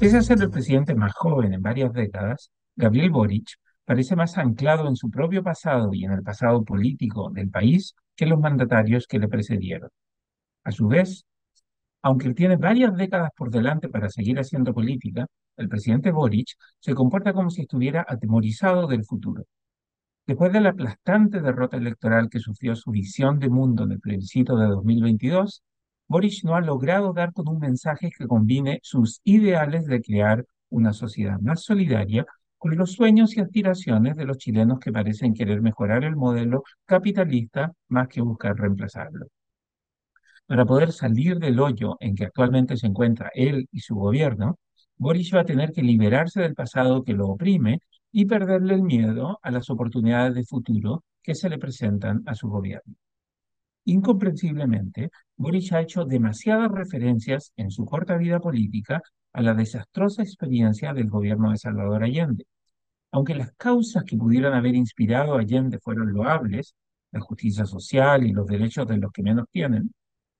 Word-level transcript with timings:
Pese 0.00 0.16
a 0.16 0.22
ser 0.22 0.40
el 0.40 0.48
presidente 0.48 0.94
más 0.94 1.12
joven 1.12 1.52
en 1.52 1.60
varias 1.60 1.92
décadas, 1.92 2.50
Gabriel 2.74 3.10
Boric 3.10 3.58
parece 3.84 4.16
más 4.16 4.38
anclado 4.38 4.88
en 4.88 4.96
su 4.96 5.10
propio 5.10 5.42
pasado 5.42 5.92
y 5.92 6.06
en 6.06 6.12
el 6.12 6.22
pasado 6.22 6.64
político 6.64 7.28
del 7.28 7.50
país 7.50 7.94
que 8.16 8.24
los 8.24 8.40
mandatarios 8.40 9.06
que 9.06 9.18
le 9.18 9.28
precedieron. 9.28 9.90
A 10.64 10.72
su 10.72 10.88
vez, 10.88 11.26
aunque 12.00 12.32
tiene 12.32 12.56
varias 12.56 12.96
décadas 12.96 13.30
por 13.36 13.50
delante 13.50 13.90
para 13.90 14.08
seguir 14.08 14.38
haciendo 14.38 14.72
política, 14.72 15.26
el 15.58 15.68
presidente 15.68 16.12
Boric 16.12 16.48
se 16.78 16.94
comporta 16.94 17.34
como 17.34 17.50
si 17.50 17.60
estuviera 17.60 18.02
atemorizado 18.08 18.86
del 18.86 19.04
futuro. 19.04 19.44
Después 20.26 20.50
de 20.50 20.62
la 20.62 20.70
aplastante 20.70 21.42
derrota 21.42 21.76
electoral 21.76 22.30
que 22.30 22.38
sufrió 22.38 22.74
su 22.74 22.90
visión 22.90 23.38
de 23.38 23.50
mundo 23.50 23.84
en 23.84 23.92
el 23.92 24.00
plebiscito 24.00 24.56
de 24.56 24.66
2022, 24.66 25.62
Boric 26.10 26.42
no 26.42 26.56
ha 26.56 26.60
logrado 26.60 27.12
dar 27.12 27.32
con 27.32 27.48
un 27.48 27.60
mensaje 27.60 28.10
que 28.10 28.26
combine 28.26 28.80
sus 28.82 29.20
ideales 29.22 29.86
de 29.86 30.02
crear 30.02 30.44
una 30.68 30.92
sociedad 30.92 31.38
más 31.38 31.62
solidaria 31.62 32.26
con 32.58 32.76
los 32.76 32.94
sueños 32.94 33.36
y 33.36 33.40
aspiraciones 33.40 34.16
de 34.16 34.24
los 34.24 34.36
chilenos 34.38 34.80
que 34.80 34.90
parecen 34.90 35.34
querer 35.34 35.62
mejorar 35.62 36.02
el 36.02 36.16
modelo 36.16 36.64
capitalista 36.84 37.70
más 37.86 38.08
que 38.08 38.22
buscar 38.22 38.56
reemplazarlo. 38.56 39.26
Para 40.46 40.66
poder 40.66 40.90
salir 40.90 41.38
del 41.38 41.60
hoyo 41.60 41.96
en 42.00 42.16
que 42.16 42.24
actualmente 42.24 42.76
se 42.76 42.88
encuentra 42.88 43.30
él 43.32 43.68
y 43.70 43.78
su 43.78 43.94
gobierno, 43.94 44.58
Boris 44.96 45.32
va 45.32 45.42
a 45.42 45.44
tener 45.44 45.70
que 45.70 45.82
liberarse 45.84 46.40
del 46.40 46.56
pasado 46.56 47.04
que 47.04 47.12
lo 47.12 47.28
oprime 47.28 47.78
y 48.10 48.24
perderle 48.24 48.74
el 48.74 48.82
miedo 48.82 49.38
a 49.42 49.50
las 49.52 49.70
oportunidades 49.70 50.34
de 50.34 50.42
futuro 50.42 51.04
que 51.22 51.36
se 51.36 51.48
le 51.48 51.58
presentan 51.58 52.24
a 52.26 52.34
su 52.34 52.48
gobierno. 52.48 52.96
Incomprensiblemente, 53.84 55.10
Boris 55.36 55.72
ha 55.72 55.80
hecho 55.80 56.04
demasiadas 56.04 56.70
referencias 56.70 57.52
en 57.56 57.70
su 57.70 57.84
corta 57.84 58.16
vida 58.16 58.40
política 58.40 59.02
a 59.32 59.42
la 59.42 59.54
desastrosa 59.54 60.22
experiencia 60.22 60.92
del 60.92 61.08
gobierno 61.08 61.50
de 61.50 61.58
Salvador 61.58 62.04
Allende. 62.04 62.46
Aunque 63.12 63.34
las 63.34 63.52
causas 63.52 64.04
que 64.04 64.16
pudieran 64.16 64.54
haber 64.54 64.74
inspirado 64.74 65.34
a 65.34 65.40
Allende 65.40 65.78
fueron 65.80 66.12
loables, 66.12 66.74
la 67.12 67.20
justicia 67.20 67.66
social 67.66 68.24
y 68.24 68.32
los 68.32 68.46
derechos 68.46 68.86
de 68.86 68.98
los 68.98 69.10
que 69.12 69.22
menos 69.22 69.46
tienen, 69.50 69.92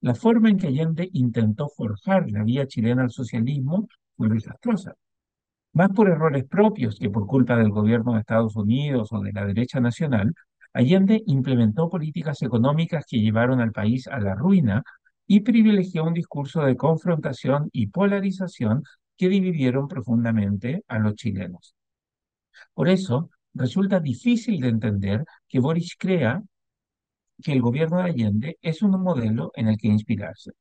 la 0.00 0.14
forma 0.14 0.50
en 0.50 0.58
que 0.58 0.68
Allende 0.68 1.08
intentó 1.12 1.68
forjar 1.68 2.30
la 2.30 2.44
vía 2.44 2.66
chilena 2.66 3.02
al 3.02 3.10
socialismo 3.10 3.88
fue 4.16 4.28
desastrosa. 4.28 4.94
Más 5.72 5.90
por 5.90 6.08
errores 6.08 6.44
propios 6.44 6.98
que 6.98 7.08
por 7.10 7.26
culpa 7.26 7.56
del 7.56 7.70
gobierno 7.70 8.12
de 8.12 8.20
Estados 8.20 8.56
Unidos 8.56 9.08
o 9.12 9.20
de 9.20 9.32
la 9.32 9.46
derecha 9.46 9.80
nacional, 9.80 10.34
Allende 10.72 11.22
implementó 11.26 11.88
políticas 11.88 12.42
económicas 12.42 13.04
que 13.08 13.20
llevaron 13.20 13.60
al 13.60 13.72
país 13.72 14.06
a 14.08 14.18
la 14.18 14.34
ruina 14.34 14.82
y 15.26 15.40
privilegió 15.40 16.04
un 16.04 16.14
discurso 16.14 16.62
de 16.62 16.76
confrontación 16.76 17.68
y 17.72 17.88
polarización 17.88 18.82
que 19.16 19.28
dividieron 19.28 19.88
profundamente 19.88 20.82
a 20.88 20.98
los 20.98 21.14
chilenos. 21.14 21.74
Por 22.74 22.88
eso, 22.88 23.30
resulta 23.54 24.00
difícil 24.00 24.60
de 24.60 24.68
entender 24.68 25.24
que 25.48 25.60
Boris 25.60 25.96
crea 25.98 26.42
que 27.42 27.52
el 27.52 27.60
gobierno 27.60 27.98
de 27.98 28.04
Allende 28.04 28.58
es 28.62 28.82
un 28.82 28.92
modelo 29.02 29.52
en 29.54 29.68
el 29.68 29.76
que 29.76 29.88
inspirarse. 29.88 30.52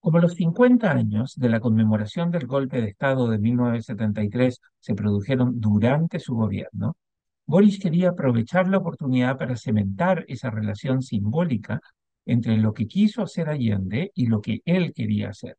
Como 0.00 0.18
los 0.18 0.34
50 0.34 0.90
años 0.90 1.34
de 1.36 1.48
la 1.48 1.60
conmemoración 1.60 2.30
del 2.30 2.46
golpe 2.46 2.80
de 2.80 2.88
Estado 2.88 3.28
de 3.28 3.38
1973 3.38 4.60
se 4.78 4.94
produjeron 4.94 5.60
durante 5.60 6.18
su 6.18 6.34
gobierno, 6.34 6.96
Boris 7.46 7.78
quería 7.78 8.10
aprovechar 8.10 8.68
la 8.68 8.78
oportunidad 8.78 9.36
para 9.38 9.56
cementar 9.56 10.24
esa 10.28 10.50
relación 10.50 11.02
simbólica 11.02 11.80
entre 12.26 12.56
lo 12.56 12.72
que 12.72 12.86
quiso 12.86 13.22
hacer 13.22 13.48
Allende 13.48 14.10
y 14.14 14.26
lo 14.26 14.40
que 14.40 14.62
él 14.64 14.92
quería 14.94 15.28
hacer. 15.30 15.56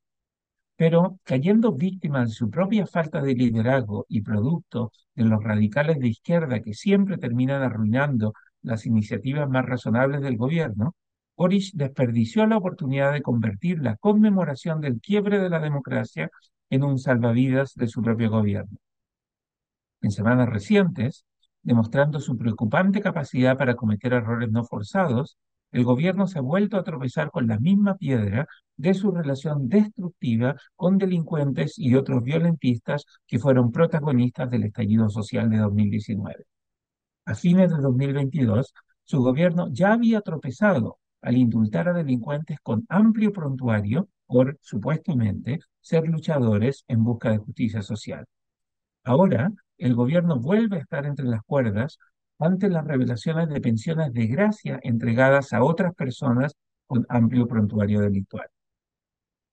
Pero 0.78 1.20
cayendo 1.24 1.72
víctima 1.74 2.22
de 2.26 2.32
su 2.32 2.50
propia 2.50 2.86
falta 2.88 3.22
de 3.22 3.34
liderazgo 3.34 4.06
y 4.10 4.22
producto 4.22 4.92
de 5.14 5.26
los 5.26 5.44
radicales 5.44 6.00
de 6.00 6.10
izquierda 6.10 6.62
que 6.62 6.74
siempre 6.74 7.18
terminan 7.18 7.62
arruinando 7.62 8.34
las 8.62 8.86
iniciativas 8.86 9.48
más 9.48 9.66
razonables 9.66 10.22
del 10.22 10.38
gobierno, 10.38 10.96
Boris 11.38 11.72
desperdició 11.76 12.46
la 12.48 12.58
oportunidad 12.58 13.14
de 13.14 13.22
convertir 13.22 13.80
la 13.80 13.96
conmemoración 13.98 14.82
del 14.82 15.00
quiebre 15.02 15.40
de 15.40 15.50
la 15.50 15.60
democracia 15.60 16.30
en 16.70 16.84
un 16.84 16.98
salvavidas 16.98 17.74
de 17.76 17.88
su 17.88 18.02
propio 18.02 18.30
gobierno. 18.32 18.78
En 20.02 20.12
semanas 20.12 20.50
recientes, 20.50 21.26
demostrando 21.66 22.20
su 22.20 22.38
preocupante 22.38 23.02
capacidad 23.02 23.58
para 23.58 23.76
cometer 23.76 24.14
errores 24.14 24.52
no 24.52 24.64
forzados, 24.64 25.38
el 25.72 25.84
gobierno 25.84 26.28
se 26.28 26.38
ha 26.40 26.42
vuelto 26.42 26.78
a 26.78 26.84
tropezar 26.84 27.32
con 27.32 27.48
la 27.48 27.60
misma 27.60 27.98
piedra 27.98 28.48
de 28.78 28.94
su 28.94 29.12
relación 29.12 29.68
destructiva 29.68 30.56
con 30.76 30.98
delincuentes 31.00 31.78
y 31.78 31.96
otros 31.96 32.24
violentistas 32.24 33.06
que 33.28 33.40
fueron 33.40 33.72
protagonistas 33.72 34.50
del 34.50 34.66
estallido 34.66 35.10
social 35.10 35.50
de 35.50 35.58
2019. 35.58 36.46
A 37.26 37.34
fines 37.34 37.72
de 37.72 37.78
2022, 37.82 38.74
su 39.04 39.22
gobierno 39.22 39.68
ya 39.72 39.92
había 39.94 40.22
tropezado 40.22 41.00
al 41.22 41.36
indultar 41.36 41.90
a 41.90 41.94
delincuentes 41.94 42.60
con 42.62 42.86
amplio 42.90 43.34
prontuario 43.34 44.08
por, 44.28 44.60
supuestamente, 44.62 45.60
ser 45.82 46.08
luchadores 46.08 46.86
en 46.88 47.04
busca 47.04 47.32
de 47.32 47.40
justicia 47.40 47.82
social. 47.82 48.26
Ahora, 49.04 49.52
el 49.78 49.96
gobierno 49.96 50.40
vuelve 50.40 50.78
a 50.78 50.82
estar 50.82 51.06
entre 51.06 51.26
las 51.26 51.42
cuerdas 51.44 51.98
ante 52.40 52.70
las 52.70 52.86
revelaciones 52.86 53.50
de 53.50 53.62
pensiones 53.62 54.14
de 54.14 54.28
gracia 54.28 54.80
entregadas 54.84 55.54
a 55.54 55.64
otras 55.64 55.94
personas 55.94 56.54
con 56.86 57.06
amplio 57.10 57.48
prontuario 57.48 58.02
delictual. 58.02 58.48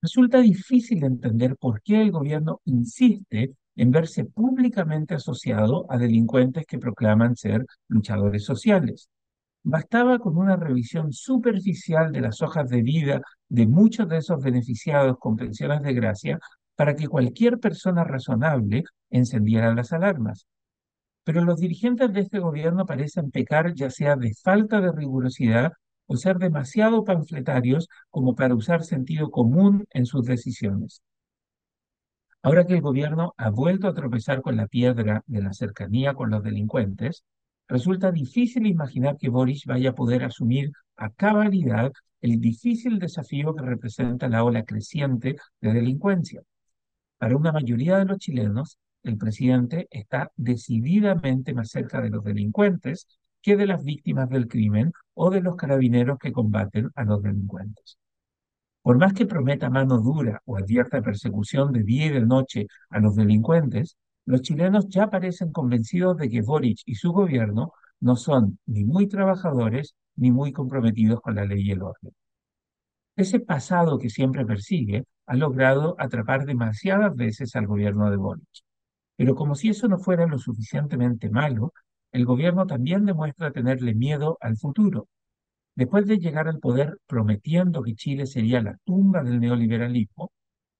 Resulta 0.01 0.39
difícil 0.41 1.03
entender 1.03 1.55
por 1.57 1.81
qué 1.81 2.01
el 2.01 2.11
gobierno 2.11 2.59
insiste 2.65 3.53
en 3.75 3.91
verse 3.91 4.25
públicamente 4.25 5.15
asociado 5.15 5.85
a 5.89 5.97
delincuentes 5.97 6.65
que 6.65 6.77
proclaman 6.77 7.35
ser 7.35 7.65
luchadores 7.87 8.43
sociales. 8.43 9.09
Bastaba 9.63 10.19
con 10.19 10.37
una 10.37 10.57
revisión 10.57 11.13
superficial 11.13 12.11
de 12.11 12.19
las 12.19 12.41
hojas 12.41 12.69
de 12.69 12.81
vida 12.81 13.21
de 13.47 13.65
muchos 13.65 14.09
de 14.09 14.17
esos 14.17 14.43
beneficiados 14.43 15.17
con 15.17 15.37
pensiones 15.37 15.81
de 15.81 15.93
gracia 15.93 16.39
para 16.75 16.95
que 16.95 17.07
cualquier 17.07 17.59
persona 17.59 18.03
razonable 18.03 18.83
encendiera 19.13 19.73
las 19.73 19.93
alarmas. 19.93 20.47
Pero 21.23 21.43
los 21.43 21.59
dirigentes 21.59 22.11
de 22.13 22.21
este 22.21 22.39
gobierno 22.39 22.85
parecen 22.85 23.31
pecar 23.31 23.73
ya 23.73 23.89
sea 23.89 24.15
de 24.15 24.33
falta 24.33 24.81
de 24.81 24.91
rigurosidad 24.91 25.71
o 26.05 26.17
ser 26.17 26.37
demasiado 26.37 27.03
panfletarios 27.05 27.87
como 28.09 28.35
para 28.35 28.55
usar 28.55 28.83
sentido 28.83 29.31
común 29.31 29.85
en 29.91 30.05
sus 30.05 30.25
decisiones. 30.25 31.01
Ahora 32.41 32.65
que 32.65 32.73
el 32.73 32.81
gobierno 32.81 33.33
ha 33.37 33.49
vuelto 33.49 33.87
a 33.87 33.93
tropezar 33.93 34.41
con 34.41 34.57
la 34.57 34.67
piedra 34.67 35.23
de 35.27 35.41
la 35.41 35.53
cercanía 35.53 36.13
con 36.13 36.29
los 36.29 36.43
delincuentes, 36.43 37.23
resulta 37.69 38.11
difícil 38.11 38.65
imaginar 38.67 39.15
que 39.17 39.29
Boris 39.29 39.63
vaya 39.65 39.91
a 39.91 39.95
poder 39.95 40.25
asumir 40.25 40.71
a 40.97 41.09
cabalidad 41.09 41.93
el 42.19 42.41
difícil 42.41 42.99
desafío 42.99 43.55
que 43.55 43.63
representa 43.63 44.27
la 44.27 44.43
ola 44.43 44.63
creciente 44.63 45.37
de 45.61 45.73
delincuencia. 45.73 46.41
Para 47.17 47.37
una 47.37 47.53
mayoría 47.53 47.97
de 47.97 48.05
los 48.05 48.17
chilenos, 48.17 48.77
el 49.03 49.17
presidente 49.17 49.87
está 49.91 50.31
decididamente 50.35 51.53
más 51.53 51.69
cerca 51.69 52.01
de 52.01 52.09
los 52.09 52.23
delincuentes 52.23 53.07
que 53.41 53.57
de 53.57 53.67
las 53.67 53.83
víctimas 53.83 54.29
del 54.29 54.47
crimen 54.47 54.93
o 55.13 55.29
de 55.29 55.41
los 55.41 55.55
carabineros 55.55 56.17
que 56.17 56.31
combaten 56.31 56.89
a 56.95 57.03
los 57.03 57.21
delincuentes. 57.21 57.97
Por 58.81 58.97
más 58.97 59.13
que 59.13 59.25
prometa 59.25 59.69
mano 59.69 59.99
dura 59.99 60.41
o 60.45 60.57
advierta 60.57 61.01
persecución 61.01 61.71
de 61.71 61.83
día 61.83 62.07
y 62.07 62.09
de 62.09 62.25
noche 62.25 62.67
a 62.89 62.99
los 62.99 63.15
delincuentes, 63.15 63.97
los 64.25 64.41
chilenos 64.41 64.87
ya 64.89 65.09
parecen 65.09 65.51
convencidos 65.51 66.17
de 66.17 66.29
que 66.29 66.41
Boric 66.41 66.79
y 66.85 66.95
su 66.95 67.11
gobierno 67.11 67.73
no 67.99 68.15
son 68.15 68.59
ni 68.65 68.83
muy 68.85 69.07
trabajadores 69.07 69.95
ni 70.15 70.31
muy 70.31 70.51
comprometidos 70.51 71.21
con 71.21 71.35
la 71.35 71.45
ley 71.45 71.61
y 71.61 71.71
el 71.71 71.81
orden. 71.81 72.13
Ese 73.15 73.39
pasado 73.39 73.97
que 73.99 74.09
siempre 74.09 74.45
persigue 74.45 75.05
ha 75.25 75.35
logrado 75.35 75.95
atrapar 75.99 76.45
demasiadas 76.45 77.15
veces 77.15 77.55
al 77.55 77.67
gobierno 77.67 78.09
de 78.09 78.17
Boric. 78.17 78.63
Pero 79.15 79.35
como 79.35 79.55
si 79.55 79.69
eso 79.69 79.87
no 79.87 79.97
fuera 79.99 80.27
lo 80.27 80.37
suficientemente 80.37 81.29
malo, 81.29 81.73
el 82.11 82.25
gobierno 82.25 82.65
también 82.67 83.05
demuestra 83.05 83.51
tenerle 83.51 83.93
miedo 83.95 84.37
al 84.41 84.57
futuro. 84.57 85.07
Después 85.75 86.05
de 86.07 86.19
llegar 86.19 86.47
al 86.47 86.59
poder 86.59 86.97
prometiendo 87.07 87.81
que 87.81 87.95
Chile 87.95 88.25
sería 88.27 88.61
la 88.61 88.77
tumba 88.83 89.23
del 89.23 89.39
neoliberalismo, 89.39 90.31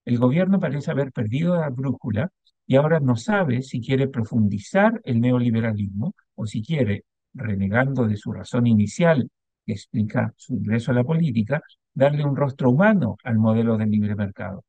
el 0.04 0.18
gobierno 0.18 0.60
parece 0.60 0.90
haber 0.90 1.12
perdido 1.12 1.56
la 1.56 1.70
brújula 1.70 2.30
y 2.66 2.76
ahora 2.76 3.00
no 3.00 3.16
sabe 3.16 3.62
si 3.62 3.80
quiere 3.80 4.08
profundizar 4.08 5.00
el 5.04 5.20
neoliberalismo 5.20 6.14
o 6.36 6.46
si 6.46 6.62
quiere, 6.62 7.04
renegando 7.32 8.06
de 8.06 8.16
su 8.16 8.32
razón 8.32 8.66
inicial 8.66 9.28
que 9.66 9.72
explica 9.72 10.32
su 10.36 10.54
ingreso 10.54 10.92
a 10.92 10.94
la 10.94 11.04
política, 11.04 11.62
darle 11.92 12.24
un 12.24 12.36
rostro 12.36 12.70
humano 12.70 13.16
al 13.24 13.38
modelo 13.38 13.76
del 13.76 13.90
libre 13.90 14.14
mercado. 14.14 14.64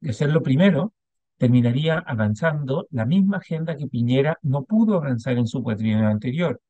De 0.00 0.12
ser 0.12 0.30
lo 0.30 0.42
primero, 0.42 0.92
terminaría 1.36 1.98
avanzando 1.98 2.86
la 2.90 3.06
misma 3.06 3.38
agenda 3.38 3.76
que 3.76 3.88
Piñera 3.88 4.38
no 4.42 4.64
pudo 4.64 4.96
avanzar 4.96 5.36
en 5.38 5.46
su 5.46 5.62
cuatrienio 5.62 6.08
anterior. 6.08 6.60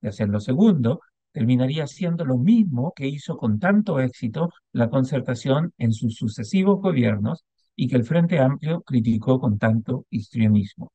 De 0.00 0.08
hacer 0.08 0.28
lo 0.28 0.40
segundo, 0.40 1.00
terminaría 1.32 1.86
siendo 1.86 2.24
lo 2.24 2.38
mismo 2.38 2.92
que 2.94 3.06
hizo 3.06 3.36
con 3.36 3.58
tanto 3.58 4.00
éxito 4.00 4.50
la 4.72 4.90
concertación 4.90 5.72
en 5.78 5.92
sus 5.92 6.16
sucesivos 6.16 6.80
gobiernos 6.80 7.44
y 7.76 7.88
que 7.88 7.96
el 7.96 8.04
Frente 8.04 8.38
Amplio 8.38 8.82
criticó 8.82 9.40
con 9.40 9.58
tanto 9.58 10.06
histrionismo. 10.10 10.92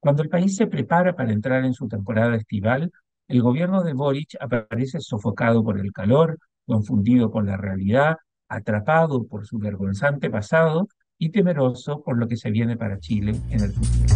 Cuando 0.00 0.22
el 0.22 0.28
país 0.28 0.56
se 0.56 0.66
prepara 0.66 1.14
para 1.14 1.32
entrar 1.32 1.64
en 1.64 1.74
su 1.74 1.88
temporada 1.88 2.36
estival, 2.36 2.90
el 3.28 3.40
gobierno 3.40 3.82
de 3.82 3.92
Boric 3.92 4.36
aparece 4.40 5.00
sofocado 5.00 5.62
por 5.62 5.78
el 5.78 5.92
calor, 5.92 6.38
confundido 6.66 7.30
con 7.30 7.46
la 7.46 7.56
realidad, 7.56 8.16
atrapado 8.48 9.26
por 9.26 9.46
su 9.46 9.58
vergonzante 9.58 10.28
pasado 10.28 10.88
y 11.22 11.28
temeroso 11.28 12.02
por 12.02 12.18
lo 12.18 12.26
que 12.26 12.36
se 12.36 12.50
viene 12.50 12.76
para 12.76 12.98
Chile 12.98 13.36
en 13.48 13.60
el 13.60 13.72
futuro. 13.72 14.12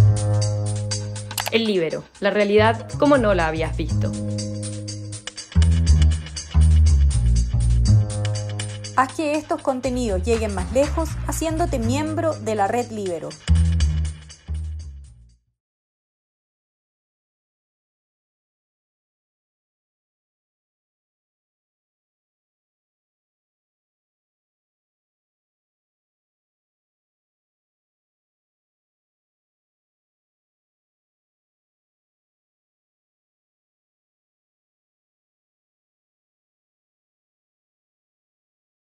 El 1.52 1.64
libero, 1.64 2.02
la 2.18 2.30
realidad 2.30 2.88
como 2.98 3.16
no 3.16 3.32
la 3.32 3.46
habías 3.46 3.76
visto. 3.76 4.10
Haz 8.96 9.14
que 9.14 9.34
estos 9.36 9.62
contenidos 9.62 10.24
lleguen 10.24 10.52
más 10.52 10.72
lejos 10.72 11.10
haciéndote 11.28 11.78
miembro 11.78 12.34
de 12.40 12.56
la 12.56 12.66
red 12.66 12.90
Libero. 12.90 13.28